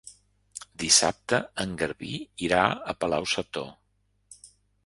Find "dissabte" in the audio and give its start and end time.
0.83-1.39